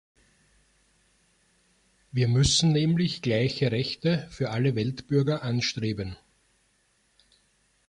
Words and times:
Wir 2.11 2.27
müssen 2.27 2.71
nämlich 2.71 3.21
gleiche 3.21 3.71
Rechte 3.71 4.27
für 4.31 4.49
alle 4.49 4.75
Weltbürger 4.75 5.43
anstreben. 5.43 6.15